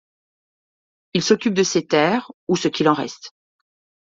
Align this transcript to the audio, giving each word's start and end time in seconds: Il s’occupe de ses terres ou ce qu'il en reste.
Il 1.13 1.21
s’occupe 1.21 1.53
de 1.53 1.61
ses 1.61 1.85
terres 1.85 2.31
ou 2.47 2.55
ce 2.55 2.67
qu'il 2.67 2.89
en 2.89 2.95
reste. 2.95 3.35